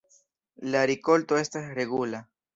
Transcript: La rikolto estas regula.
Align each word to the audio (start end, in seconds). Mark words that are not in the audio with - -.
La 0.75 0.81
rikolto 0.91 1.39
estas 1.43 1.69
regula. 1.81 2.25